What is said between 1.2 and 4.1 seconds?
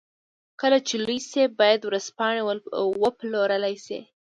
شي بايد ورځپاڼې وپلورلای شي.